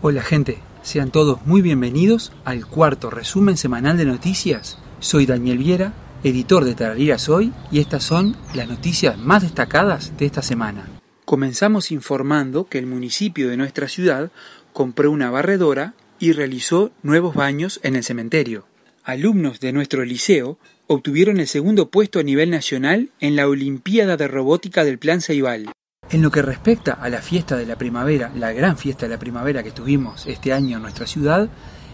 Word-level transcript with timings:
Hola 0.00 0.22
gente, 0.22 0.58
sean 0.82 1.10
todos 1.10 1.44
muy 1.44 1.60
bienvenidos 1.60 2.30
al 2.44 2.64
cuarto 2.66 3.10
resumen 3.10 3.56
semanal 3.56 3.96
de 3.96 4.04
noticias. 4.04 4.78
Soy 5.00 5.26
Daniel 5.26 5.58
Viera, 5.58 5.92
editor 6.22 6.64
de 6.64 6.76
Tarariras 6.76 7.28
Hoy, 7.28 7.52
y 7.72 7.80
estas 7.80 8.04
son 8.04 8.36
las 8.54 8.68
noticias 8.68 9.18
más 9.18 9.42
destacadas 9.42 10.16
de 10.16 10.26
esta 10.26 10.40
semana. 10.40 10.88
Comenzamos 11.24 11.90
informando 11.90 12.68
que 12.68 12.78
el 12.78 12.86
municipio 12.86 13.48
de 13.48 13.56
nuestra 13.56 13.88
ciudad 13.88 14.30
compró 14.72 15.10
una 15.10 15.32
barredora 15.32 15.94
y 16.20 16.30
realizó 16.30 16.92
nuevos 17.02 17.34
baños 17.34 17.80
en 17.82 17.96
el 17.96 18.04
cementerio. 18.04 18.66
Alumnos 19.02 19.58
de 19.58 19.72
nuestro 19.72 20.04
liceo 20.04 20.58
obtuvieron 20.86 21.40
el 21.40 21.48
segundo 21.48 21.90
puesto 21.90 22.20
a 22.20 22.22
nivel 22.22 22.50
nacional 22.50 23.10
en 23.18 23.34
la 23.34 23.48
Olimpiada 23.48 24.16
de 24.16 24.28
Robótica 24.28 24.84
del 24.84 25.00
Plan 25.00 25.20
Ceibal. 25.20 25.72
En 26.10 26.22
lo 26.22 26.30
que 26.30 26.40
respecta 26.40 26.94
a 26.94 27.10
la 27.10 27.20
fiesta 27.20 27.56
de 27.56 27.66
la 27.66 27.76
primavera, 27.76 28.32
la 28.34 28.52
gran 28.52 28.78
fiesta 28.78 29.04
de 29.06 29.10
la 29.10 29.18
primavera 29.18 29.62
que 29.62 29.72
tuvimos 29.72 30.26
este 30.26 30.54
año 30.54 30.76
en 30.76 30.82
nuestra 30.82 31.06
ciudad, 31.06 31.50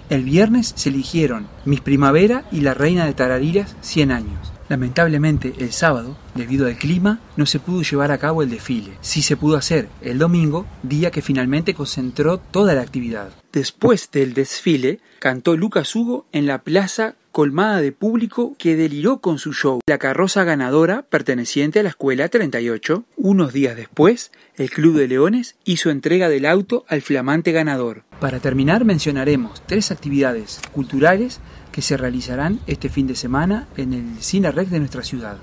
el 0.08 0.22
viernes 0.22 0.72
se 0.76 0.90
eligieron 0.90 1.48
Miss 1.64 1.80
Primavera 1.80 2.44
y 2.52 2.60
la 2.60 2.74
Reina 2.74 3.06
de 3.06 3.14
Tarariras 3.14 3.74
100 3.80 4.12
años. 4.12 4.52
Lamentablemente 4.68 5.54
el 5.58 5.72
sábado, 5.72 6.16
debido 6.34 6.66
al 6.66 6.76
clima, 6.76 7.18
no 7.36 7.44
se 7.44 7.58
pudo 7.58 7.82
llevar 7.82 8.12
a 8.12 8.18
cabo 8.18 8.42
el 8.42 8.50
desfile. 8.50 8.92
Sí 9.00 9.20
se 9.20 9.36
pudo 9.36 9.56
hacer 9.56 9.88
el 10.00 10.18
domingo, 10.18 10.66
día 10.82 11.10
que 11.10 11.20
finalmente 11.20 11.74
concentró 11.74 12.38
toda 12.38 12.74
la 12.74 12.82
actividad. 12.82 13.30
Después 13.52 14.10
del 14.12 14.32
desfile, 14.32 15.00
cantó 15.18 15.56
Lucas 15.56 15.94
Hugo 15.96 16.26
en 16.32 16.46
la 16.46 16.62
plaza 16.62 17.16
colmada 17.34 17.80
de 17.80 17.90
público 17.90 18.54
que 18.58 18.76
deliró 18.76 19.18
con 19.18 19.40
su 19.40 19.52
show. 19.52 19.80
La 19.88 19.98
carroza 19.98 20.44
ganadora, 20.44 21.02
perteneciente 21.02 21.80
a 21.80 21.82
la 21.82 21.88
Escuela 21.88 22.28
38, 22.28 23.02
unos 23.16 23.52
días 23.52 23.74
después, 23.74 24.30
el 24.54 24.70
Club 24.70 24.96
de 24.96 25.08
Leones 25.08 25.56
hizo 25.64 25.90
entrega 25.90 26.28
del 26.28 26.46
auto 26.46 26.84
al 26.86 27.02
flamante 27.02 27.50
ganador. 27.50 28.04
Para 28.20 28.38
terminar, 28.38 28.84
mencionaremos 28.84 29.64
tres 29.66 29.90
actividades 29.90 30.60
culturales 30.70 31.40
que 31.72 31.82
se 31.82 31.96
realizarán 31.96 32.60
este 32.68 32.88
fin 32.88 33.08
de 33.08 33.16
semana 33.16 33.66
en 33.76 33.94
el 33.94 34.22
Cine 34.22 34.52
Rex 34.52 34.70
de 34.70 34.78
nuestra 34.78 35.02
ciudad. 35.02 35.38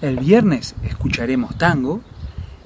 El 0.00 0.20
viernes 0.20 0.76
escucharemos 0.84 1.58
tango, 1.58 2.02